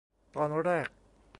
[0.35, 0.87] ตอนแรก